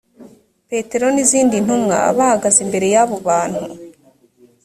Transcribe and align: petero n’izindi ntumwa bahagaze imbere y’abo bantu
petero 0.69 1.07
n’izindi 1.11 1.55
ntumwa 1.65 1.97
bahagaze 2.17 2.59
imbere 2.65 2.87
y’abo 2.93 3.15
bantu 3.27 3.63